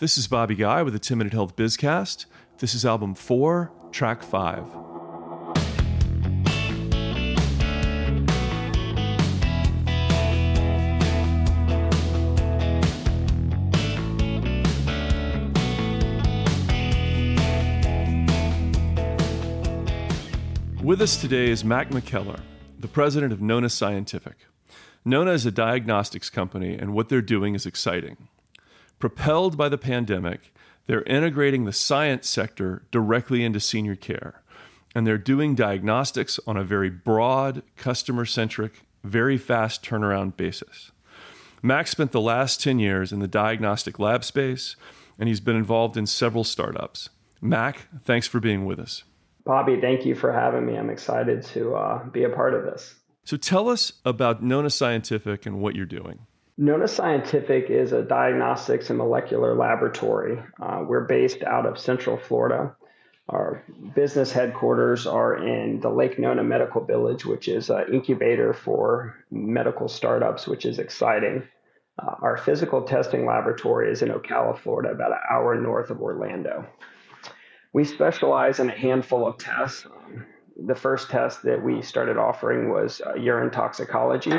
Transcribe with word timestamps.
This 0.00 0.16
is 0.16 0.28
Bobby 0.28 0.54
Guy 0.54 0.82
with 0.82 0.94
the 0.94 0.98
10 0.98 1.18
Minute 1.18 1.34
Health 1.34 1.56
Bizcast. 1.56 2.24
This 2.56 2.74
is 2.74 2.86
album 2.86 3.14
four, 3.14 3.70
track 3.92 4.22
five. 4.22 4.64
With 20.82 21.02
us 21.02 21.20
today 21.20 21.50
is 21.50 21.62
Mac 21.62 21.90
McKellar, 21.90 22.40
the 22.78 22.88
president 22.88 23.34
of 23.34 23.42
Nona 23.42 23.68
Scientific. 23.68 24.46
Nona 25.04 25.32
is 25.32 25.44
a 25.44 25.50
diagnostics 25.50 26.30
company, 26.30 26.74
and 26.74 26.94
what 26.94 27.10
they're 27.10 27.20
doing 27.20 27.54
is 27.54 27.66
exciting. 27.66 28.28
Propelled 29.00 29.56
by 29.56 29.70
the 29.70 29.78
pandemic, 29.78 30.52
they're 30.86 31.02
integrating 31.04 31.64
the 31.64 31.72
science 31.72 32.28
sector 32.28 32.82
directly 32.90 33.42
into 33.42 33.58
senior 33.58 33.96
care. 33.96 34.42
And 34.94 35.06
they're 35.06 35.18
doing 35.18 35.54
diagnostics 35.54 36.38
on 36.46 36.56
a 36.56 36.64
very 36.64 36.90
broad, 36.90 37.62
customer 37.76 38.26
centric, 38.26 38.82
very 39.02 39.38
fast 39.38 39.82
turnaround 39.82 40.36
basis. 40.36 40.92
Max 41.62 41.90
spent 41.90 42.12
the 42.12 42.20
last 42.20 42.62
10 42.62 42.78
years 42.78 43.10
in 43.10 43.20
the 43.20 43.28
diagnostic 43.28 43.98
lab 43.98 44.22
space, 44.22 44.76
and 45.18 45.28
he's 45.28 45.40
been 45.40 45.56
involved 45.56 45.96
in 45.96 46.06
several 46.06 46.44
startups. 46.44 47.08
Mac, 47.40 47.88
thanks 48.04 48.26
for 48.26 48.38
being 48.38 48.66
with 48.66 48.78
us. 48.78 49.04
Bobby, 49.46 49.80
thank 49.80 50.04
you 50.04 50.14
for 50.14 50.32
having 50.32 50.66
me. 50.66 50.76
I'm 50.76 50.90
excited 50.90 51.42
to 51.54 51.74
uh, 51.74 52.04
be 52.10 52.24
a 52.24 52.28
part 52.28 52.52
of 52.52 52.64
this. 52.64 52.96
So 53.24 53.38
tell 53.38 53.70
us 53.70 53.92
about 54.04 54.42
Nona 54.42 54.70
Scientific 54.70 55.46
and 55.46 55.60
what 55.60 55.74
you're 55.74 55.86
doing. 55.86 56.26
Nona 56.60 56.86
Scientific 56.86 57.70
is 57.70 57.92
a 57.92 58.02
diagnostics 58.02 58.90
and 58.90 58.98
molecular 58.98 59.54
laboratory. 59.54 60.38
Uh, 60.60 60.84
we're 60.86 61.06
based 61.06 61.42
out 61.42 61.64
of 61.64 61.78
Central 61.78 62.18
Florida. 62.18 62.76
Our 63.30 63.64
business 63.94 64.30
headquarters 64.30 65.06
are 65.06 65.36
in 65.36 65.80
the 65.80 65.88
Lake 65.88 66.18
Nona 66.18 66.44
Medical 66.44 66.84
Village, 66.84 67.24
which 67.24 67.48
is 67.48 67.70
an 67.70 67.86
incubator 67.90 68.52
for 68.52 69.16
medical 69.30 69.88
startups, 69.88 70.46
which 70.46 70.66
is 70.66 70.78
exciting. 70.78 71.44
Uh, 71.98 72.16
our 72.20 72.36
physical 72.36 72.82
testing 72.82 73.24
laboratory 73.24 73.90
is 73.90 74.02
in 74.02 74.10
Ocala, 74.10 74.58
Florida, 74.58 74.90
about 74.90 75.12
an 75.12 75.20
hour 75.30 75.58
north 75.58 75.88
of 75.88 76.02
Orlando. 76.02 76.66
We 77.72 77.84
specialize 77.84 78.60
in 78.60 78.68
a 78.68 78.76
handful 78.76 79.26
of 79.26 79.38
tests. 79.38 79.86
Um, 79.86 80.26
the 80.66 80.74
first 80.74 81.08
test 81.08 81.42
that 81.44 81.64
we 81.64 81.80
started 81.80 82.18
offering 82.18 82.68
was 82.68 83.00
uh, 83.00 83.14
urine 83.14 83.50
toxicology. 83.50 84.32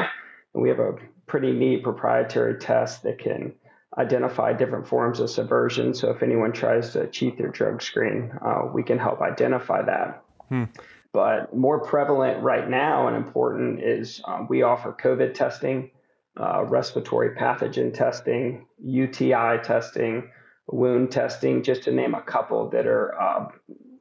And 0.54 0.62
we 0.62 0.70
have 0.70 0.80
a 0.80 0.96
pretty 1.32 1.54
neat 1.54 1.82
proprietary 1.82 2.60
test 2.60 3.04
that 3.04 3.18
can 3.18 3.54
identify 3.98 4.52
different 4.52 4.86
forms 4.86 5.22
of 5.22 5.30
subversion. 5.30 5.94
So 5.94 6.12
if 6.12 6.22
anyone 6.22 6.52
tries 6.52 6.92
to 6.92 7.08
cheat 7.08 7.38
their 7.38 7.48
drug 7.48 7.82
screen, 7.82 8.34
uh, 8.46 8.64
we 8.74 8.84
can 8.84 9.00
help 9.00 9.22
identify 9.22 9.82
that. 9.84 10.26
Hmm. 10.50 10.66
But 11.14 11.56
more 11.56 11.80
prevalent 11.80 12.44
right 12.44 12.70
now 12.70 13.08
and 13.08 13.16
important 13.16 13.82
is 13.82 14.22
um, 14.26 14.48
we 14.50 14.64
offer 14.64 14.94
COVID 15.02 15.34
testing, 15.34 15.92
uh, 16.38 16.66
respiratory 16.66 17.34
pathogen 17.38 17.94
testing, 17.94 18.68
UTI 18.84 19.60
testing, 19.64 20.30
wound 20.68 21.14
testing, 21.14 21.64
just 21.64 21.84
to 21.84 21.94
name 21.94 22.14
a 22.14 22.22
couple 22.22 22.70
that 22.72 22.88
are 22.88 23.18
uh, 23.18 23.48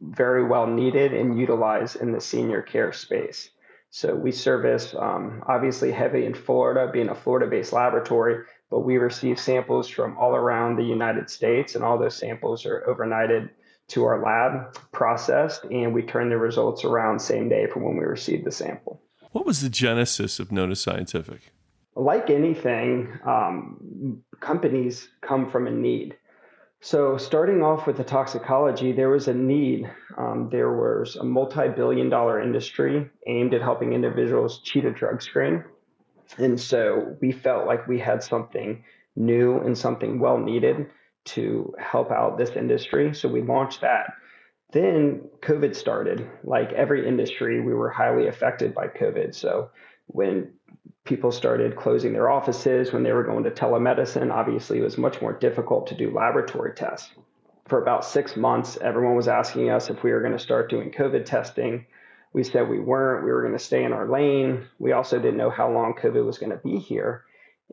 very 0.00 0.44
well 0.44 0.66
needed 0.66 1.14
and 1.14 1.38
utilized 1.38 1.94
in 1.94 2.10
the 2.10 2.20
senior 2.20 2.60
care 2.60 2.92
space. 2.92 3.50
So 3.90 4.14
we 4.14 4.30
service 4.30 4.94
um, 4.96 5.42
obviously 5.46 5.90
heavy 5.90 6.24
in 6.24 6.34
Florida, 6.34 6.90
being 6.92 7.08
a 7.08 7.14
Florida 7.14 7.50
based 7.50 7.72
laboratory, 7.72 8.44
but 8.70 8.80
we 8.80 8.98
receive 8.98 9.38
samples 9.38 9.88
from 9.88 10.16
all 10.16 10.34
around 10.36 10.76
the 10.76 10.84
United 10.84 11.28
States, 11.28 11.74
and 11.74 11.84
all 11.84 11.98
those 11.98 12.16
samples 12.16 12.64
are 12.66 12.84
overnighted 12.88 13.50
to 13.88 14.04
our 14.04 14.22
lab, 14.22 14.78
processed, 14.92 15.64
and 15.64 15.92
we 15.92 16.02
turn 16.02 16.28
the 16.28 16.38
results 16.38 16.84
around 16.84 17.18
same 17.18 17.48
day 17.48 17.66
from 17.66 17.82
when 17.82 17.96
we 17.96 18.04
received 18.04 18.44
the 18.44 18.52
sample. 18.52 19.02
What 19.32 19.44
was 19.44 19.60
the 19.60 19.68
genesis 19.68 20.38
of 20.38 20.52
Nona 20.52 20.76
Scientific? 20.76 21.52
Like 21.96 22.30
anything, 22.30 23.18
um, 23.26 24.22
companies 24.38 25.08
come 25.20 25.50
from 25.50 25.66
a 25.66 25.70
need. 25.70 26.16
So, 26.82 27.18
starting 27.18 27.62
off 27.62 27.86
with 27.86 27.98
the 27.98 28.04
toxicology, 28.04 28.92
there 28.92 29.10
was 29.10 29.28
a 29.28 29.34
need. 29.34 29.90
Um, 30.16 30.48
there 30.50 30.72
was 30.72 31.16
a 31.16 31.24
multi 31.24 31.68
billion 31.68 32.08
dollar 32.08 32.40
industry 32.40 33.10
aimed 33.26 33.52
at 33.52 33.60
helping 33.60 33.92
individuals 33.92 34.60
cheat 34.60 34.86
a 34.86 34.90
drug 34.90 35.20
screen. 35.20 35.62
And 36.38 36.58
so, 36.58 37.16
we 37.20 37.32
felt 37.32 37.66
like 37.66 37.86
we 37.86 37.98
had 37.98 38.22
something 38.22 38.82
new 39.14 39.58
and 39.58 39.76
something 39.76 40.20
well 40.20 40.38
needed 40.38 40.86
to 41.26 41.74
help 41.78 42.10
out 42.10 42.38
this 42.38 42.50
industry. 42.50 43.14
So, 43.14 43.28
we 43.28 43.42
launched 43.42 43.82
that. 43.82 44.14
Then 44.72 45.28
COVID 45.42 45.76
started. 45.76 46.26
Like 46.44 46.72
every 46.72 47.06
industry, 47.06 47.60
we 47.60 47.74
were 47.74 47.90
highly 47.90 48.26
affected 48.26 48.74
by 48.74 48.86
COVID. 48.86 49.34
So, 49.34 49.70
when 50.06 50.54
people 51.10 51.32
started 51.32 51.74
closing 51.74 52.12
their 52.12 52.30
offices 52.30 52.92
when 52.92 53.02
they 53.02 53.10
were 53.10 53.24
going 53.24 53.42
to 53.42 53.50
telemedicine. 53.50 54.32
Obviously, 54.32 54.78
it 54.78 54.82
was 54.82 54.96
much 54.96 55.20
more 55.20 55.32
difficult 55.32 55.88
to 55.88 55.96
do 55.96 56.14
laboratory 56.14 56.72
tests. 56.72 57.10
For 57.66 57.82
about 57.82 58.04
six 58.04 58.36
months, 58.36 58.78
everyone 58.80 59.16
was 59.16 59.26
asking 59.26 59.70
us 59.70 59.90
if 59.90 60.04
we 60.04 60.12
were 60.12 60.20
going 60.20 60.34
to 60.34 60.38
start 60.38 60.70
doing 60.70 60.92
COVID 60.92 61.24
testing. 61.24 61.84
We 62.32 62.44
said 62.44 62.68
we 62.68 62.78
weren't. 62.78 63.24
We 63.24 63.32
were 63.32 63.42
going 63.42 63.58
to 63.58 63.64
stay 63.64 63.82
in 63.82 63.92
our 63.92 64.08
lane. 64.08 64.68
We 64.78 64.92
also 64.92 65.18
didn't 65.18 65.36
know 65.36 65.50
how 65.50 65.68
long 65.72 65.94
COVID 66.00 66.24
was 66.24 66.38
going 66.38 66.52
to 66.52 66.58
be 66.58 66.78
here. 66.78 67.24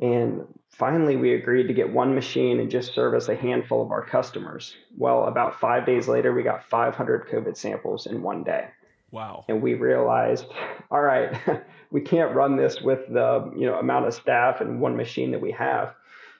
And 0.01 0.47
finally, 0.71 1.15
we 1.15 1.35
agreed 1.35 1.67
to 1.67 1.75
get 1.75 1.93
one 1.93 2.15
machine 2.15 2.59
and 2.59 2.71
just 2.71 2.95
service 2.95 3.29
a 3.29 3.35
handful 3.35 3.83
of 3.83 3.91
our 3.91 4.03
customers. 4.03 4.75
Well, 4.97 5.25
about 5.25 5.59
five 5.59 5.85
days 5.85 6.07
later, 6.07 6.33
we 6.33 6.41
got 6.41 6.67
500 6.69 7.27
COVID 7.27 7.55
samples 7.55 8.07
in 8.07 8.23
one 8.23 8.43
day. 8.43 8.69
Wow. 9.11 9.45
And 9.47 9.61
we 9.61 9.73
realized, 9.75 10.45
all 10.91 11.01
right, 11.01 11.37
we 11.91 12.01
can't 12.01 12.35
run 12.35 12.55
this 12.55 12.81
with 12.81 13.07
the 13.09 13.51
you 13.55 13.65
know 13.65 13.79
amount 13.79 14.07
of 14.07 14.13
staff 14.13 14.61
and 14.61 14.81
one 14.81 14.95
machine 14.95 15.31
that 15.31 15.41
we 15.41 15.51
have. 15.51 15.93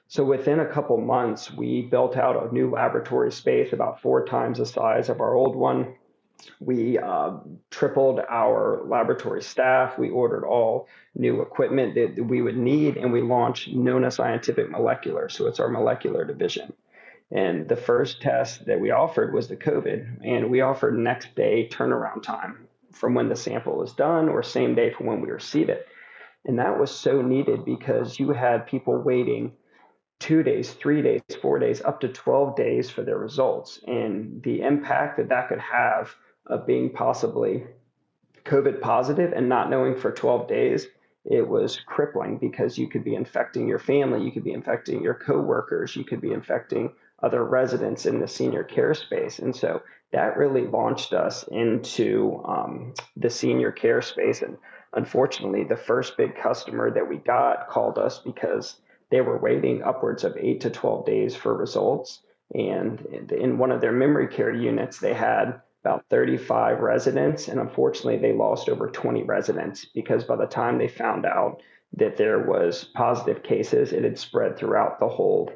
So 0.09 0.23
within 0.23 0.61
a 0.61 0.66
couple 0.66 0.97
months, 0.97 1.51
we 1.51 1.81
built 1.81 2.16
out 2.16 2.41
a 2.41 2.53
new 2.53 2.69
laboratory 2.72 3.31
space 3.31 3.73
about 3.73 4.01
four 4.01 4.25
times 4.25 4.57
the 4.57 4.66
size 4.66 5.09
of 5.09 5.19
our 5.19 5.33
old 5.33 5.56
one. 5.56 5.95
We 6.61 6.97
uh, 6.97 7.31
tripled 7.72 8.22
our 8.29 8.83
laboratory 8.85 9.41
staff. 9.41 9.97
We 9.97 10.09
ordered 10.09 10.45
all 10.45 10.88
new 11.16 11.41
equipment 11.41 11.95
that 11.95 12.23
we 12.25 12.41
would 12.41 12.56
need, 12.56 12.95
and 12.95 13.11
we 13.11 13.22
launched 13.22 13.69
Nona 13.69 14.09
Scientific 14.11 14.69
Molecular. 14.69 15.27
So 15.27 15.47
it's 15.47 15.59
our 15.59 15.67
molecular 15.67 16.23
division. 16.23 16.72
And 17.31 17.67
the 17.67 17.75
first 17.75 18.21
test 18.21 18.65
that 18.65 18.79
we 18.79 18.91
offered 18.91 19.33
was 19.33 19.47
the 19.47 19.57
COVID, 19.57 20.19
and 20.23 20.49
we 20.49 20.61
offered 20.61 20.97
next 20.97 21.35
day 21.35 21.67
turnaround 21.69 22.23
time 22.23 22.67
from 22.93 23.13
when 23.13 23.27
the 23.29 23.35
sample 23.35 23.77
was 23.77 23.93
done 23.93 24.29
or 24.29 24.41
same 24.41 24.75
day 24.75 24.91
from 24.91 25.07
when 25.07 25.21
we 25.21 25.29
receive 25.29 25.69
it. 25.69 25.88
And 26.45 26.59
that 26.59 26.79
was 26.79 26.89
so 26.89 27.21
needed 27.21 27.65
because 27.65 28.19
you 28.19 28.31
had 28.31 28.65
people 28.65 29.01
waiting 29.01 29.51
two 30.19 30.41
days, 30.41 30.71
three 30.71 31.01
days, 31.01 31.21
four 31.41 31.59
days, 31.59 31.81
up 31.81 31.99
to 31.99 32.07
12 32.07 32.55
days 32.55 32.89
for 32.89 33.03
their 33.03 33.17
results. 33.17 33.79
And 33.85 34.41
the 34.44 34.61
impact 34.61 35.17
that 35.17 35.29
that 35.29 35.49
could 35.49 35.59
have 35.59 36.15
of 36.45 36.65
being 36.65 36.91
possibly 36.91 37.65
COVID 38.45 38.79
positive 38.79 39.33
and 39.33 39.49
not 39.49 39.69
knowing 39.69 39.95
for 39.95 40.11
12 40.11 40.47
days, 40.47 40.88
it 41.25 41.45
was 41.45 41.81
crippling 41.85 42.38
because 42.38 42.77
you 42.77 42.88
could 42.88 43.03
be 43.03 43.15
infecting 43.15 43.67
your 43.67 43.79
family, 43.79 44.23
you 44.23 44.31
could 44.31 44.45
be 44.45 44.53
infecting 44.53 45.03
your 45.03 45.13
coworkers, 45.13 45.95
you 45.95 46.05
could 46.05 46.21
be 46.21 46.31
infecting 46.31 46.94
other 47.23 47.44
residents 47.44 48.05
in 48.05 48.19
the 48.19 48.28
senior 48.28 48.63
care 48.63 48.94
space. 48.94 49.39
And 49.39 49.55
so 49.55 49.81
that 50.11 50.38
really 50.38 50.67
launched 50.67 51.13
us 51.13 51.44
into 51.50 52.41
um, 52.45 52.94
the 53.16 53.29
senior 53.29 53.72
care 53.72 54.01
space. 54.01 54.41
And 54.41 54.57
unfortunately, 54.94 55.63
the 55.63 55.75
first 55.75 56.17
big 56.17 56.35
customer 56.35 56.91
that 56.91 57.07
we 57.07 57.17
got 57.17 57.67
called 57.67 57.97
us 57.97 58.19
because 58.19 58.77
they 59.09 59.22
were 59.22 59.38
waiting 59.38 59.83
upwards 59.83 60.23
of 60.23 60.38
eight 60.38 60.61
to 60.61 60.69
12 60.69 61.06
days 61.06 61.35
for 61.35 61.56
results. 61.56 62.22
And 62.53 63.01
in 63.31 63.57
one 63.57 63.71
of 63.71 63.81
their 63.81 63.91
memory 63.91 64.27
care 64.27 64.53
units, 64.53 65.00
they 65.00 65.13
had 65.13 65.62
about 65.83 66.06
35 66.09 66.80
residents. 66.80 67.47
And 67.47 67.59
unfortunately, 67.59 68.18
they 68.18 68.33
lost 68.33 68.69
over 68.69 68.89
20 68.89 69.24
residents 69.24 69.86
because 69.86 70.24
by 70.24 70.36
the 70.36 70.45
time 70.45 70.77
they 70.77 70.88
found 70.88 71.25
out 71.25 71.62
that 71.94 72.18
there 72.18 72.39
was 72.39 72.83
positive 72.83 73.44
cases, 73.44 73.94
it 73.94 74.03
had 74.03 74.19
spread 74.19 74.57
throughout 74.57 75.00
the 75.00 75.07
whole 75.07 75.51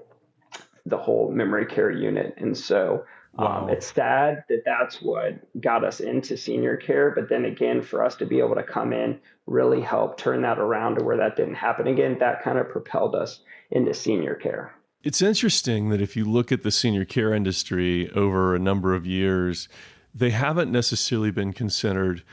the 0.85 0.97
whole 0.97 1.31
memory 1.31 1.65
care 1.65 1.91
unit. 1.91 2.33
And 2.37 2.57
so 2.57 3.05
um, 3.37 3.45
wow. 3.45 3.63
um, 3.63 3.69
it's 3.69 3.93
sad 3.93 4.43
that 4.49 4.63
that's 4.65 5.01
what 5.01 5.39
got 5.61 5.83
us 5.83 5.99
into 5.99 6.35
senior 6.37 6.77
care. 6.77 7.11
But 7.11 7.29
then 7.29 7.45
again, 7.45 7.81
for 7.81 8.03
us 8.03 8.15
to 8.17 8.25
be 8.25 8.39
able 8.39 8.55
to 8.55 8.63
come 8.63 8.93
in, 8.93 9.19
really 9.45 9.81
help 9.81 10.17
turn 10.17 10.41
that 10.41 10.59
around 10.59 10.95
to 10.95 11.03
where 11.03 11.17
that 11.17 11.35
didn't 11.35 11.55
happen 11.55 11.87
again, 11.87 12.17
that 12.19 12.43
kind 12.43 12.57
of 12.57 12.69
propelled 12.69 13.15
us 13.15 13.39
into 13.71 13.93
senior 13.93 14.35
care. 14.35 14.73
It's 15.03 15.21
interesting 15.21 15.89
that 15.89 16.01
if 16.01 16.15
you 16.15 16.25
look 16.25 16.51
at 16.51 16.63
the 16.63 16.71
senior 16.71 17.05
care 17.05 17.33
industry 17.33 18.11
over 18.11 18.53
a 18.53 18.59
number 18.59 18.93
of 18.93 19.07
years, 19.07 19.67
they 20.13 20.29
haven't 20.29 20.71
necessarily 20.71 21.31
been 21.31 21.53
considered 21.53 22.23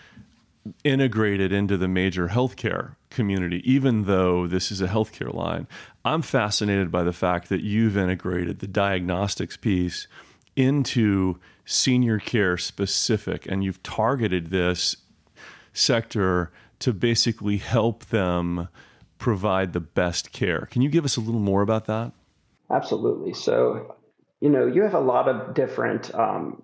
integrated 0.85 1.53
into 1.53 1.79
the 1.79 1.89
major 1.89 2.29
healthcare 2.29 2.97
community, 3.19 3.61
even 3.69 4.05
though 4.05 4.47
this 4.47 4.71
is 4.71 4.81
a 4.81 4.87
healthcare 4.87 5.35
line. 5.35 5.67
I'm 6.05 6.23
fascinated 6.23 6.93
by 6.93 7.03
the 7.03 7.13
fact 7.13 7.49
that 7.49 7.63
you've 7.63 7.97
integrated 7.97 8.61
the 8.61 8.69
diagnostics 8.69 9.57
piece 9.57 10.07
into 10.55 11.41
senior 11.65 12.21
care 12.21 12.57
specific 12.57 13.45
and 13.47 13.65
you've 13.65 13.83
targeted 13.83 14.51
this 14.51 14.99
sector 15.73 16.53
to 16.79 16.93
basically 16.93 17.57
help 17.57 18.05
them 18.07 18.69
provide 19.19 19.73
the 19.73 19.81
best 19.81 20.31
care. 20.33 20.69
Can 20.71 20.81
you 20.81 20.89
give 20.89 21.05
us 21.05 21.17
a 21.17 21.21
little 21.21 21.41
more 21.41 21.63
about 21.63 21.87
that? 21.87 22.13
Absolutely. 22.71 23.35
So, 23.35 23.97
you 24.41 24.49
know, 24.49 24.65
you 24.65 24.83
have 24.83 24.95
a 24.95 25.01
lot 25.01 25.29
of 25.29 25.55
different 25.55 26.15
um, 26.15 26.63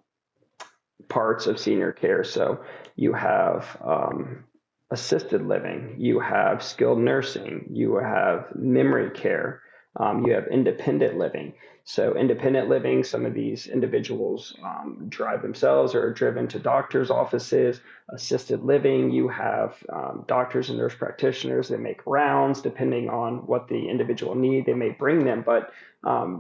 parts 1.09 1.49
of 1.49 1.59
senior 1.59 1.91
care. 1.91 2.23
So, 2.23 2.62
you 2.95 3.12
have 3.12 3.77
um, 3.85 4.45
assisted 4.91 5.47
living, 5.47 5.97
you 5.99 6.21
have 6.21 6.63
skilled 6.63 6.99
nursing, 6.99 7.67
you 7.71 7.97
have 7.97 8.47
memory 8.55 9.11
care, 9.11 9.63
um, 9.97 10.27
you 10.27 10.33
have 10.33 10.47
independent 10.49 11.19
living. 11.19 11.55
So, 11.87 12.17
independent 12.17 12.71
living, 12.71 13.05
some 13.05 13.27
of 13.27 13.35
these 13.35 13.67
individuals 13.67 14.57
um, 14.65 15.05
drive 15.11 15.43
themselves 15.43 15.95
or 15.95 16.07
are 16.07 16.13
driven 16.15 16.49
to 16.49 16.59
doctors' 16.59 17.11
offices. 17.11 17.81
Assisted 18.09 18.65
living, 18.65 19.11
you 19.11 19.29
have 19.29 19.77
um, 19.93 20.25
doctors 20.27 20.71
and 20.71 20.79
nurse 20.79 20.95
practitioners 20.95 21.69
that 21.69 21.81
make 21.81 22.01
rounds 22.07 22.63
depending 22.63 23.11
on 23.11 23.47
what 23.47 23.69
the 23.69 23.89
individual 23.89 24.35
need. 24.35 24.65
They 24.65 24.73
may 24.73 24.91
bring 24.91 25.25
them, 25.25 25.43
but 25.45 25.73
um, 26.05 26.39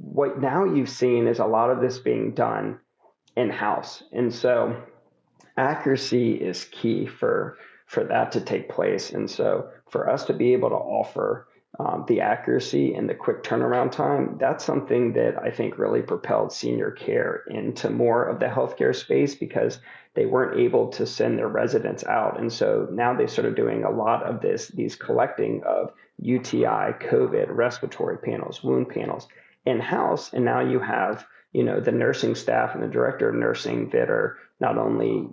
what 0.00 0.40
now 0.40 0.64
you've 0.64 0.88
seen 0.88 1.28
is 1.28 1.38
a 1.38 1.46
lot 1.46 1.70
of 1.70 1.80
this 1.82 1.98
being 1.98 2.32
done 2.32 2.80
in 3.36 3.50
house. 3.50 4.02
And 4.12 4.32
so, 4.34 4.74
accuracy 5.58 6.32
is 6.32 6.64
key 6.64 7.06
for 7.06 7.58
for 7.88 8.04
that 8.04 8.30
to 8.32 8.40
take 8.40 8.68
place. 8.68 9.10
And 9.10 9.28
so, 9.28 9.70
for 9.90 10.08
us 10.08 10.26
to 10.26 10.34
be 10.34 10.52
able 10.52 10.68
to 10.68 10.76
offer 10.76 11.48
um, 11.78 12.04
the 12.06 12.20
accuracy 12.20 12.94
and 12.94 13.08
the 13.08 13.14
quick 13.14 13.42
turnaround 13.42 13.92
time, 13.92 14.36
that's 14.38 14.64
something 14.64 15.14
that 15.14 15.36
I 15.42 15.50
think 15.50 15.78
really 15.78 16.02
propelled 16.02 16.52
senior 16.52 16.90
care 16.90 17.44
into 17.48 17.88
more 17.88 18.24
of 18.24 18.40
the 18.40 18.46
healthcare 18.46 18.94
space 18.94 19.34
because 19.34 19.80
they 20.14 20.26
weren't 20.26 20.60
able 20.60 20.88
to 20.88 21.06
send 21.06 21.38
their 21.38 21.48
residents 21.48 22.04
out. 22.04 22.38
And 22.38 22.52
so 22.52 22.88
now 22.90 23.14
they 23.14 23.26
started 23.26 23.54
doing 23.54 23.84
a 23.84 23.90
lot 23.90 24.22
of 24.22 24.40
this, 24.40 24.68
these 24.68 24.96
collecting 24.96 25.62
of 25.64 25.92
UTI, 26.20 26.92
COVID, 27.00 27.46
respiratory 27.48 28.18
panels, 28.18 28.62
wound 28.62 28.90
panels 28.90 29.28
in 29.64 29.80
house. 29.80 30.32
And 30.34 30.44
now 30.44 30.60
you 30.60 30.80
have, 30.80 31.26
you 31.52 31.62
know, 31.62 31.80
the 31.80 31.92
nursing 31.92 32.34
staff 32.34 32.74
and 32.74 32.82
the 32.82 32.88
director 32.88 33.30
of 33.30 33.36
nursing 33.36 33.90
that 33.90 34.10
are 34.10 34.36
not 34.60 34.76
only 34.76 35.28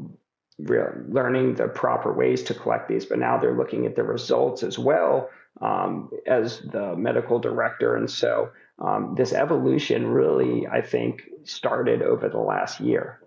learning 0.58 1.56
the 1.56 1.68
proper 1.68 2.14
ways 2.14 2.44
to 2.44 2.54
collect 2.54 2.88
these, 2.88 3.06
but 3.06 3.20
now 3.20 3.38
they're 3.38 3.58
looking 3.58 3.86
at 3.86 3.96
the 3.96 4.04
results 4.04 4.64
as 4.64 4.80
well 4.80 5.30
um, 5.62 6.10
as 6.26 6.62
the 6.62 6.96
medical 6.96 7.40
director. 7.40 7.96
And 7.96 8.10
so 8.10 8.52
um, 8.80 9.16
this 9.18 9.34
evolution 9.34 10.08
really, 10.08 10.68
I 10.68 10.82
think, 10.82 11.24
started 11.44 12.02
over 12.02 12.30
the 12.30 12.40
last 12.40 12.80
year. 12.80 13.20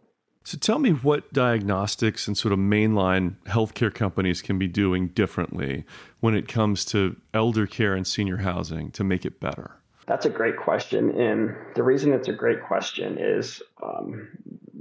So 0.45 0.57
tell 0.57 0.79
me 0.79 0.91
what 0.91 1.31
diagnostics 1.35 2.27
and 2.27 2.37
sort 2.37 2.53
of 2.53 2.59
mainline 2.59 3.37
healthcare 3.45 3.93
companies 3.93 4.41
can 4.41 4.59
be 4.59 4.67
doing 4.67 5.09
differently 5.09 5.85
when 6.21 6.35
it 6.35 6.49
comes 6.49 6.87
to 6.87 7.17
elder 7.35 7.67
care 7.67 7.95
and 7.95 8.07
senior 8.07 8.39
housing 8.39 8.91
to 8.93 9.05
make 9.05 9.27
it 9.27 9.41
better. 9.41 9.73
That's 10.07 10.25
a 10.25 10.31
great 10.31 10.57
question. 10.57 11.11
And 11.21 11.55
the 11.75 11.83
reason 11.83 12.15
it's 12.15 12.29
a 12.29 12.33
great 12.33 12.63
question 12.63 13.19
is 13.19 13.63
um, 13.83 14.29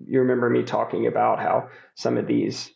you 0.07 0.19
remember 0.19 0.49
me 0.49 0.63
talking 0.63 1.07
about 1.07 1.39
how 1.39 1.69
some 1.95 2.17
of 2.17 2.27
these 2.27 2.71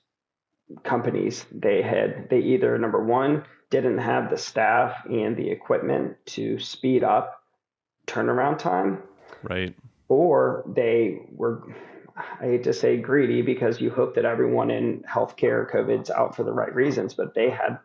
companies 0.83 1.45
they 1.51 1.81
had 1.81 2.29
they 2.29 2.39
either 2.39 2.77
number 2.77 3.03
one 3.03 3.43
didn't 3.71 3.97
have 3.97 4.29
the 4.29 4.37
staff 4.37 5.05
and 5.05 5.35
the 5.35 5.49
equipment 5.49 6.17
to 6.25 6.59
speed 6.59 7.03
up 7.03 7.41
turnaround 8.05 8.59
time. 8.59 9.01
Right. 9.43 9.75
Or 10.09 10.63
they 10.67 11.21
were, 11.31 11.63
I 12.15 12.43
hate 12.43 12.63
to 12.65 12.73
say 12.73 12.97
greedy 12.97 13.41
because 13.41 13.79
you 13.81 13.89
hope 13.89 14.15
that 14.15 14.25
everyone 14.25 14.69
in 14.69 15.03
healthcare, 15.09 15.69
COVID's 15.71 16.09
out 16.09 16.35
for 16.35 16.43
the 16.43 16.51
right 16.51 16.73
reasons, 16.75 17.13
but 17.13 17.33
they 17.33 17.49
had, 17.49 17.79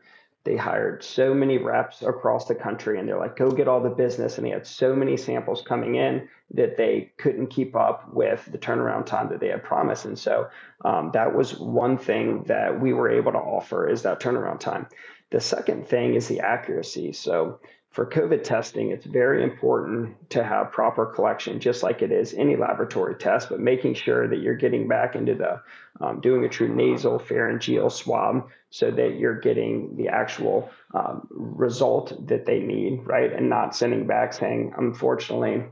they 0.47 0.57
hired 0.57 1.03
so 1.03 1.35
many 1.35 1.59
reps 1.59 2.03
across 2.03 2.47
the 2.47 2.55
country 2.55 2.99
and 2.99 3.07
they're 3.07 3.19
like, 3.19 3.37
go 3.37 3.51
get 3.51 3.69
all 3.69 3.81
the 3.81 3.91
business. 3.91 4.39
And 4.39 4.47
they 4.47 4.51
had 4.51 4.67
so 4.67 4.95
many 4.95 5.17
samples 5.17 5.61
coming 5.61 5.97
in 5.97 6.29
that 6.55 6.77
they 6.77 7.13
couldn't 7.19 7.49
keep 7.49 7.75
up 7.75 8.09
with 8.15 8.49
the 8.51 8.57
turnaround 8.57 9.05
time 9.05 9.29
that 9.31 9.41
they 9.41 9.49
had 9.49 9.65
promised. 9.65 10.05
And 10.05 10.19
so 10.19 10.49
um, 10.85 11.11
that 11.13 11.35
was 11.35 11.59
one 11.59 11.99
thing 11.99 12.45
that 12.45 12.81
we 12.81 12.93
were 12.93 13.11
able 13.11 13.33
to 13.33 13.39
offer 13.39 13.89
is 13.89 14.03
that 14.03 14.21
turnaround 14.21 14.61
time. 14.61 14.87
The 15.31 15.41
second 15.41 15.89
thing 15.89 16.15
is 16.15 16.29
the 16.29 16.41
accuracy. 16.41 17.13
So 17.13 17.59
for 17.97 18.05
COVID 18.05 18.45
testing, 18.45 18.91
it's 18.91 19.07
very 19.07 19.43
important 19.43 20.29
to 20.29 20.45
have 20.45 20.71
proper 20.71 21.07
collection, 21.07 21.59
just 21.59 21.83
like 21.83 22.03
it 22.03 22.13
is 22.13 22.35
any 22.35 22.55
laboratory 22.55 23.15
test, 23.15 23.49
but 23.49 23.59
making 23.59 23.95
sure 23.95 24.29
that 24.29 24.41
you're 24.41 24.55
getting 24.55 24.87
back 24.87 25.17
into 25.17 25.35
the 25.35 25.63
um, 26.05 26.21
doing 26.21 26.45
a 26.45 26.49
true 26.51 26.69
nasopharyngeal 26.69 27.91
swab 27.91 28.51
so 28.69 28.91
that 28.91 29.19
you're 29.19 29.41
getting 29.41 29.97
the 29.97 30.09
actual 30.09 30.71
um, 30.93 31.27
result 31.31 32.13
that 32.29 32.45
they 32.45 32.61
need, 32.61 33.01
right? 33.07 33.33
And 33.33 33.49
not 33.49 33.75
sending 33.75 34.07
back 34.07 34.35
saying, 34.35 34.75
unfortunately, 34.77 35.65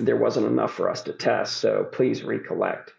there 0.00 0.16
wasn't 0.16 0.46
enough 0.46 0.74
for 0.74 0.90
us 0.90 1.02
to 1.02 1.12
test, 1.12 1.58
so 1.58 1.84
please 1.92 2.24
recollect 2.24 2.92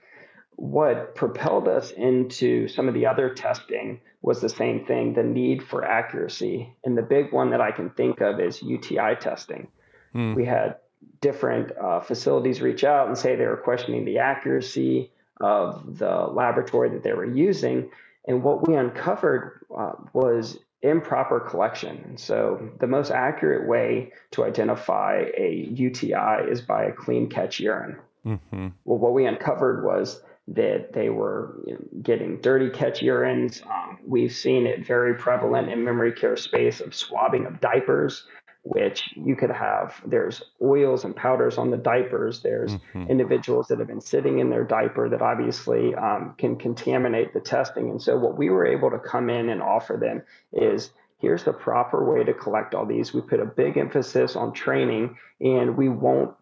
what 0.56 1.16
propelled 1.16 1.68
us 1.68 1.92
into 1.92 2.68
some 2.68 2.88
of 2.88 2.94
the 2.94 3.06
other 3.06 3.30
testing 3.34 4.02
was 4.22 4.40
the 4.40 4.50
same 4.50 4.86
thing 4.86 5.14
the 5.14 5.24
need 5.24 5.64
for 5.64 5.84
accuracy. 5.84 6.74
And 6.84 6.98
the 6.98 7.02
big 7.02 7.32
one 7.32 7.50
that 7.52 7.62
I 7.62 7.72
can 7.72 7.90
think 7.90 8.22
of 8.22 8.40
is 8.40 8.62
UTI 8.62 9.16
testing. 9.20 9.68
Mm. 10.16 10.36
We 10.36 10.46
had 10.46 10.78
different 11.22 11.72
uh, 11.78 12.00
facilities 12.00 12.62
reach 12.62 12.84
out 12.84 13.08
and 13.08 13.18
say 13.18 13.36
they 13.36 13.46
were 13.46 13.58
questioning 13.58 14.06
the 14.06 14.20
accuracy 14.20 15.12
of 15.42 15.98
the 15.98 16.16
laboratory 16.28 16.90
that 16.92 17.04
they 17.04 17.14
were 17.14 17.26
using. 17.26 17.90
And 18.28 18.44
what 18.44 18.68
we 18.68 18.76
uncovered 18.76 19.66
uh, 19.76 19.94
was 20.14 20.60
improper 20.82 21.40
collection. 21.40 22.18
So, 22.18 22.70
the 22.80 22.88
most 22.88 23.10
accurate 23.12 23.68
way 23.68 24.12
to 24.32 24.44
identify 24.44 25.26
a 25.36 25.68
UTI 25.72 26.50
is 26.50 26.62
by 26.62 26.86
a 26.86 26.92
clean 26.92 27.30
catch 27.30 27.60
urine. 27.60 27.98
Mm-hmm. 28.26 28.68
Well, 28.86 28.98
what 28.98 29.14
we 29.14 29.26
uncovered 29.26 29.84
was 29.84 30.22
that 30.48 30.92
they 30.94 31.10
were 31.10 31.63
getting 32.01 32.42
dirty 32.42 32.69
catch 32.69 33.01
urines. 33.01 33.66
Um, 33.66 34.00
we've 34.06 34.34
seen 34.34 34.68
it 34.68 34.86
very 34.86 35.16
prevalent 35.16 35.69
in 35.69 35.84
memory 35.84 36.12
care 36.12 36.36
space 36.36 36.81
of 36.81 36.94
swabbing 36.94 37.45
of 37.45 37.62
diapers, 37.62 38.25
which 38.63 39.12
you 39.16 39.36
could 39.36 39.51
have. 39.51 40.01
There's 40.06 40.44
oils 40.62 41.06
and 41.06 41.16
powders 41.16 41.57
on 41.57 41.72
the 41.72 41.78
diapers. 41.78 42.42
There's 42.42 42.74
mm-hmm. 42.74 43.07
individuals 43.07 43.68
that 43.69 43.80
have 43.80 43.88
been 43.88 44.01
sitting 44.01 44.40
in 44.40 44.50
their 44.50 44.66
diaper 44.66 45.09
that 45.09 45.21
obviously 45.21 45.95
um, 45.95 46.35
can 46.38 46.57
contaminate 46.57 47.33
the 47.33 47.40
testing. 47.40 47.90
And 47.90 48.02
so 48.02 48.18
what 48.18 48.38
we 48.38 48.50
were 48.50 48.66
able 48.66 48.92
to 48.92 49.00
come 49.00 49.30
in 49.30 49.50
and 49.50 49.62
offer 49.62 49.97
them 49.97 50.23
is 50.52 50.92
here's 51.19 51.45
the 51.45 51.54
proper 51.54 52.04
way 52.04 52.26
to 52.26 52.33
collect 52.33 52.76
all 52.76 52.85
these. 52.85 53.14
We 53.14 53.21
put 53.21 53.40
a 53.40 53.45
big 53.45 53.78
emphasis 53.78 54.35
on 54.35 54.52
training, 54.52 55.18
and 55.40 55.78
we 55.78 55.88
won't 55.88 56.35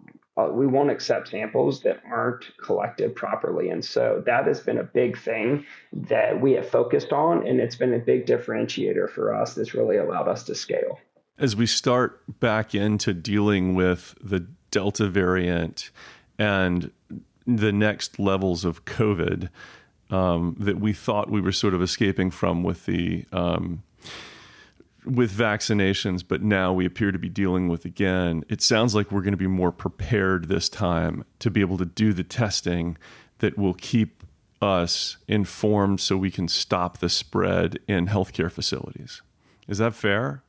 uh, 0.45 0.51
we 0.51 0.67
won't 0.67 0.89
accept 0.89 1.29
samples 1.29 1.81
that 1.81 2.01
aren't 2.09 2.45
collected 2.57 3.15
properly. 3.15 3.69
And 3.69 3.83
so 3.83 4.23
that 4.25 4.47
has 4.47 4.59
been 4.59 4.77
a 4.77 4.83
big 4.83 5.17
thing 5.17 5.65
that 5.93 6.39
we 6.39 6.53
have 6.53 6.67
focused 6.67 7.11
on. 7.11 7.45
And 7.47 7.59
it's 7.59 7.75
been 7.75 7.93
a 7.93 7.99
big 7.99 8.25
differentiator 8.25 9.09
for 9.09 9.33
us 9.35 9.55
that's 9.55 9.73
really 9.73 9.97
allowed 9.97 10.27
us 10.27 10.43
to 10.43 10.55
scale. 10.55 10.99
As 11.37 11.55
we 11.55 11.65
start 11.65 12.21
back 12.39 12.75
into 12.75 13.13
dealing 13.13 13.73
with 13.73 14.15
the 14.21 14.47
Delta 14.69 15.07
variant 15.07 15.91
and 16.37 16.91
the 17.45 17.71
next 17.71 18.19
levels 18.19 18.63
of 18.63 18.85
COVID 18.85 19.49
um, 20.09 20.55
that 20.59 20.79
we 20.79 20.93
thought 20.93 21.29
we 21.29 21.41
were 21.41 21.51
sort 21.51 21.73
of 21.73 21.81
escaping 21.81 22.31
from 22.31 22.63
with 22.63 22.85
the 22.85 23.25
um, 23.31 23.83
with 25.05 25.31
vaccinations, 25.31 26.23
but 26.27 26.41
now 26.41 26.73
we 26.73 26.85
appear 26.85 27.11
to 27.11 27.19
be 27.19 27.29
dealing 27.29 27.67
with 27.67 27.85
again. 27.85 28.43
It 28.49 28.61
sounds 28.61 28.93
like 28.93 29.11
we're 29.11 29.21
going 29.21 29.33
to 29.33 29.37
be 29.37 29.47
more 29.47 29.71
prepared 29.71 30.47
this 30.47 30.69
time 30.69 31.25
to 31.39 31.49
be 31.49 31.61
able 31.61 31.77
to 31.77 31.85
do 31.85 32.13
the 32.13 32.23
testing 32.23 32.97
that 33.39 33.57
will 33.57 33.73
keep 33.73 34.23
us 34.61 35.17
informed 35.27 35.99
so 35.99 36.15
we 36.15 36.29
can 36.29 36.47
stop 36.47 36.99
the 36.99 37.09
spread 37.09 37.79
in 37.87 38.07
healthcare 38.07 38.51
facilities. 38.51 39.21
Is 39.67 39.79
that 39.79 39.95
fair? 39.95 40.43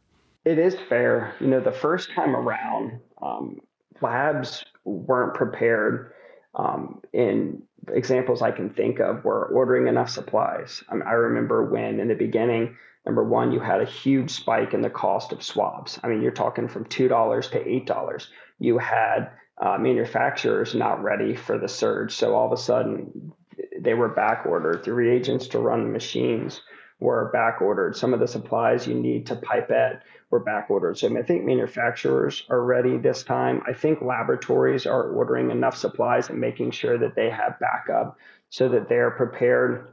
It 0.45 0.59
is 0.59 0.77
fair. 0.89 1.35
You 1.41 1.47
know, 1.47 1.61
the 1.61 1.73
first 1.73 2.13
time 2.13 2.37
around, 2.37 3.01
um, 3.23 3.61
labs 4.01 4.65
weren't 4.85 5.35
prepared. 5.35 6.13
Um, 6.55 7.01
in 7.15 7.63
examples 7.89 8.43
I 8.43 8.51
can 8.51 8.71
think 8.71 9.01
of 9.01 9.25
were 9.25 9.47
ordering 9.47 9.89
enough 9.89 10.11
supplies. 10.11 10.83
I, 10.89 11.13
remember 11.13 11.65
when 11.65 12.01
in 12.01 12.09
the 12.09 12.15
beginning, 12.15 12.77
Number 13.05 13.25
one, 13.25 13.51
you 13.51 13.59
had 13.59 13.81
a 13.81 13.87
huge 13.87 14.31
spike 14.31 14.75
in 14.75 14.81
the 14.81 14.91
cost 14.91 15.33
of 15.33 15.43
swabs. 15.43 15.99
I 16.03 16.09
mean, 16.09 16.23
you're 16.23 16.31
talking 16.31 16.69
from 16.69 16.85
$2 16.85 17.51
to 17.51 17.65
$8. 17.65 18.27
You 18.61 18.79
had 18.79 19.31
uh, 19.61 19.77
manufacturers 19.79 20.75
not 20.75 21.03
ready 21.03 21.35
for 21.35 21.59
the 21.59 21.69
surge. 21.69 22.15
So 22.15 22.35
all 22.35 22.47
of 22.47 22.53
a 22.53 22.63
sudden, 22.63 23.33
they 23.81 23.95
were 23.95 24.09
back 24.09 24.47
ordered. 24.47 24.85
The 24.85 24.93
reagents 24.93 25.49
to 25.49 25.59
run 25.59 25.83
the 25.83 25.91
machines 25.91 26.63
were 27.03 27.31
back 27.33 27.61
ordered. 27.61 27.97
Some 27.97 28.15
of 28.15 28.21
the 28.21 28.29
supplies 28.29 28.87
you 28.87 28.95
need 28.95 29.27
to 29.27 29.37
pipette 29.37 30.03
were 30.31 30.41
back 30.41 30.71
ordered. 30.71 30.97
So 30.97 31.15
I 31.19 31.23
think 31.23 31.45
manufacturers 31.45 32.45
are 32.49 32.63
ready 32.63 32.97
this 32.97 33.25
time. 33.25 33.61
I 33.67 33.73
think 33.73 34.01
laboratories 34.01 34.87
are 34.87 35.11
ordering 35.11 35.51
enough 35.51 35.77
supplies 35.77 36.31
and 36.31 36.41
making 36.41 36.71
sure 36.71 36.97
that 36.99 37.17
they 37.17 37.29
have 37.29 37.59
backup 37.59 38.19
so 38.51 38.69
that 38.69 38.89
they're 38.89 39.11
prepared. 39.11 39.89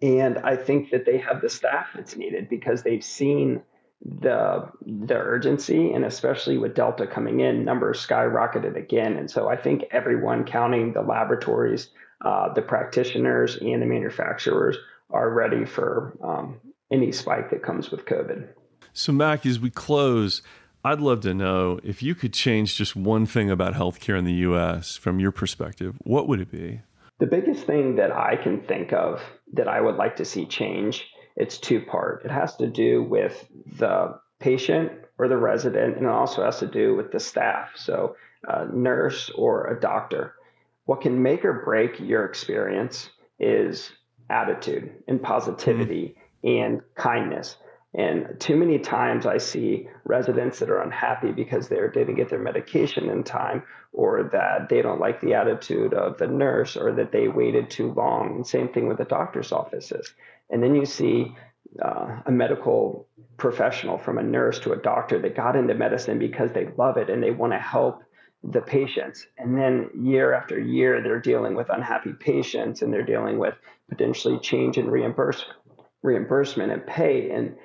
And 0.00 0.38
I 0.38 0.56
think 0.56 0.90
that 0.90 1.04
they 1.04 1.18
have 1.18 1.42
the 1.42 1.50
staff 1.50 1.88
that's 1.94 2.16
needed 2.16 2.48
because 2.48 2.82
they've 2.82 3.04
seen 3.04 3.62
the 4.00 4.70
the 4.86 5.16
urgency 5.16 5.92
and 5.92 6.04
especially 6.04 6.56
with 6.56 6.72
delta 6.72 7.04
coming 7.04 7.40
in 7.40 7.64
numbers 7.64 7.98
skyrocketed 8.06 8.76
again 8.76 9.16
and 9.16 9.28
so 9.28 9.48
i 9.48 9.56
think 9.56 9.82
everyone 9.90 10.44
counting 10.44 10.92
the 10.92 11.02
laboratories 11.02 11.88
uh, 12.24 12.52
the 12.54 12.62
practitioners 12.62 13.56
and 13.56 13.82
the 13.82 13.86
manufacturers 13.86 14.76
are 15.10 15.30
ready 15.30 15.64
for 15.64 16.16
um, 16.22 16.60
any 16.90 17.12
spike 17.12 17.50
that 17.50 17.62
comes 17.62 17.90
with 17.90 18.04
covid 18.04 18.48
so 18.92 19.12
mac 19.12 19.44
as 19.46 19.58
we 19.58 19.70
close 19.70 20.42
i'd 20.84 21.00
love 21.00 21.20
to 21.20 21.34
know 21.34 21.78
if 21.82 22.02
you 22.02 22.14
could 22.14 22.32
change 22.32 22.76
just 22.76 22.96
one 22.96 23.26
thing 23.26 23.50
about 23.50 23.74
healthcare 23.74 24.18
in 24.18 24.24
the 24.24 24.32
us 24.32 24.96
from 24.96 25.20
your 25.20 25.32
perspective 25.32 25.96
what 26.04 26.28
would 26.28 26.40
it 26.40 26.50
be 26.50 26.80
the 27.18 27.26
biggest 27.26 27.66
thing 27.66 27.96
that 27.96 28.12
i 28.12 28.36
can 28.36 28.60
think 28.62 28.92
of 28.92 29.20
that 29.52 29.68
i 29.68 29.80
would 29.80 29.96
like 29.96 30.16
to 30.16 30.24
see 30.24 30.46
change 30.46 31.06
it's 31.38 31.56
two 31.56 31.80
part. 31.80 32.22
It 32.24 32.32
has 32.32 32.56
to 32.56 32.66
do 32.66 33.00
with 33.04 33.46
the 33.78 34.18
patient 34.40 34.90
or 35.18 35.28
the 35.28 35.36
resident, 35.36 35.96
and 35.96 36.04
it 36.04 36.10
also 36.10 36.44
has 36.44 36.58
to 36.58 36.66
do 36.66 36.96
with 36.96 37.12
the 37.12 37.20
staff. 37.20 37.70
So, 37.76 38.16
a 38.42 38.66
nurse 38.66 39.30
or 39.30 39.68
a 39.68 39.80
doctor. 39.80 40.34
What 40.86 41.00
can 41.00 41.22
make 41.22 41.44
or 41.44 41.62
break 41.64 42.00
your 42.00 42.24
experience 42.24 43.10
is 43.38 43.92
attitude 44.30 44.92
and 45.06 45.22
positivity 45.22 46.16
mm-hmm. 46.44 46.62
and 46.62 46.82
kindness. 46.94 47.56
And 47.94 48.38
too 48.38 48.56
many 48.56 48.78
times 48.78 49.24
I 49.24 49.38
see 49.38 49.88
residents 50.04 50.58
that 50.58 50.70
are 50.70 50.82
unhappy 50.82 51.32
because 51.32 51.68
they 51.68 51.76
didn't 51.92 52.16
get 52.16 52.28
their 52.28 52.38
medication 52.38 53.08
in 53.08 53.24
time, 53.24 53.62
or 53.92 54.24
that 54.32 54.68
they 54.68 54.82
don't 54.82 55.00
like 55.00 55.20
the 55.20 55.34
attitude 55.34 55.94
of 55.94 56.18
the 56.18 56.26
nurse, 56.26 56.76
or 56.76 56.92
that 56.92 57.12
they 57.12 57.28
waited 57.28 57.70
too 57.70 57.92
long. 57.92 58.36
And 58.36 58.46
same 58.46 58.68
thing 58.68 58.88
with 58.88 58.98
the 58.98 59.04
doctor's 59.04 59.52
offices. 59.52 60.12
And 60.50 60.62
then 60.62 60.74
you 60.74 60.84
see 60.84 61.34
uh, 61.82 62.20
a 62.26 62.30
medical 62.30 63.08
professional 63.38 63.98
from 63.98 64.18
a 64.18 64.22
nurse 64.22 64.58
to 64.60 64.72
a 64.72 64.76
doctor 64.76 65.18
that 65.20 65.34
got 65.34 65.56
into 65.56 65.74
medicine 65.74 66.18
because 66.18 66.52
they 66.52 66.68
love 66.76 66.98
it 66.98 67.08
and 67.08 67.22
they 67.22 67.30
want 67.30 67.52
to 67.52 67.58
help 67.58 68.02
the 68.44 68.60
patients. 68.60 69.26
And 69.36 69.56
then 69.56 69.90
year 69.94 70.34
after 70.34 70.58
year, 70.58 71.02
they're 71.02 71.20
dealing 71.20 71.54
with 71.54 71.70
unhappy 71.70 72.12
patients 72.12 72.82
and 72.82 72.92
they're 72.92 73.02
dealing 73.02 73.38
with 73.38 73.54
potentially 73.88 74.38
change 74.38 74.78
in 74.78 74.90
reimburse, 74.90 75.44
reimbursement 76.02 76.72
and 76.72 76.86
pay. 76.86 77.30
And 77.30 77.56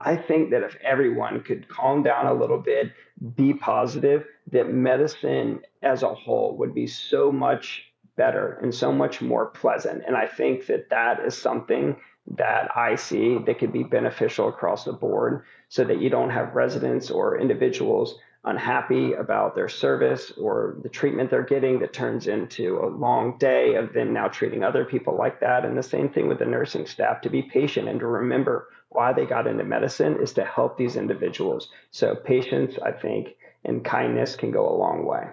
I 0.00 0.16
think 0.16 0.50
that 0.50 0.62
if 0.62 0.76
everyone 0.82 1.42
could 1.42 1.68
calm 1.68 2.02
down 2.02 2.26
a 2.26 2.34
little 2.34 2.58
bit, 2.58 2.92
be 3.34 3.54
positive, 3.54 4.26
that 4.52 4.72
medicine 4.72 5.60
as 5.82 6.02
a 6.02 6.14
whole 6.14 6.56
would 6.58 6.74
be 6.74 6.86
so 6.86 7.32
much 7.32 7.84
better 8.16 8.58
and 8.62 8.74
so 8.74 8.92
much 8.92 9.20
more 9.20 9.46
pleasant. 9.46 10.02
And 10.06 10.16
I 10.16 10.26
think 10.26 10.66
that 10.66 10.90
that 10.90 11.24
is 11.24 11.36
something 11.36 11.96
that 12.36 12.76
I 12.76 12.96
see 12.96 13.38
that 13.46 13.58
could 13.58 13.72
be 13.72 13.84
beneficial 13.84 14.48
across 14.48 14.84
the 14.84 14.92
board 14.92 15.44
so 15.68 15.84
that 15.84 16.00
you 16.00 16.10
don't 16.10 16.30
have 16.30 16.54
residents 16.54 17.10
or 17.10 17.38
individuals 17.38 18.18
unhappy 18.46 19.12
about 19.12 19.54
their 19.54 19.68
service 19.68 20.32
or 20.40 20.76
the 20.82 20.88
treatment 20.88 21.30
they're 21.30 21.42
getting 21.42 21.80
that 21.80 21.92
turns 21.92 22.28
into 22.28 22.78
a 22.78 22.86
long 22.86 23.36
day 23.38 23.74
of 23.74 23.92
them 23.92 24.12
now 24.12 24.28
treating 24.28 24.62
other 24.62 24.84
people 24.84 25.16
like 25.16 25.40
that. 25.40 25.64
And 25.64 25.76
the 25.76 25.82
same 25.82 26.08
thing 26.08 26.28
with 26.28 26.38
the 26.38 26.46
nursing 26.46 26.86
staff 26.86 27.20
to 27.22 27.30
be 27.30 27.42
patient 27.42 27.88
and 27.88 27.98
to 28.00 28.06
remember 28.06 28.68
why 28.90 29.12
they 29.12 29.26
got 29.26 29.46
into 29.46 29.64
medicine 29.64 30.16
is 30.22 30.32
to 30.34 30.44
help 30.44 30.78
these 30.78 30.96
individuals. 30.96 31.68
So 31.90 32.14
patience, 32.14 32.76
I 32.82 32.92
think, 32.92 33.36
and 33.64 33.84
kindness 33.84 34.36
can 34.36 34.52
go 34.52 34.68
a 34.68 34.76
long 34.76 35.04
way. 35.04 35.24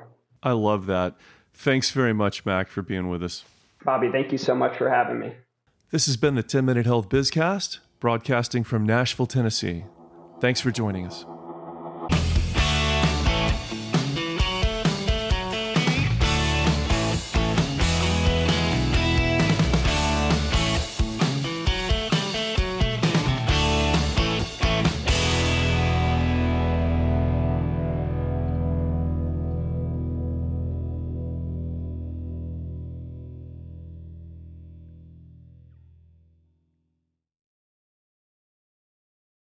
I 0.42 0.52
love 0.52 0.88
that. 0.88 1.16
Thanks 1.54 1.92
very 1.92 2.14
much, 2.14 2.46
Mac, 2.46 2.68
for 2.68 2.82
being 2.82 3.10
with 3.10 3.24
us. 3.24 3.46
Bobby, 3.86 4.10
thank 4.12 4.32
you 4.32 4.38
so 4.40 4.56
much 4.56 4.76
for 4.78 4.90
having 4.90 5.20
me. 5.20 5.34
This 5.92 6.08
has 6.08 6.18
been 6.18 6.34
the 6.34 6.44
10 6.44 6.66
Minute 6.66 6.88
Health 6.88 7.10
Bizcast, 7.10 7.78
broadcasting 8.00 8.64
from 8.64 8.86
Nashville, 8.86 9.28
Tennessee. 9.28 9.86
Thanks 10.40 10.60
for 10.60 10.72
joining 10.72 11.06
us. 11.06 11.26